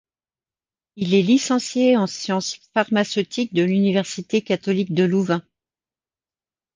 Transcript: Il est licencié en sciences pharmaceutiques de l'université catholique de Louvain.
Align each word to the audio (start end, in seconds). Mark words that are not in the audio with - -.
Il 0.95 1.13
est 1.13 1.21
licencié 1.21 1.95
en 1.95 2.07
sciences 2.07 2.57
pharmaceutiques 2.73 3.53
de 3.53 3.61
l'université 3.61 4.41
catholique 4.41 4.95
de 4.95 5.03
Louvain. 5.03 5.43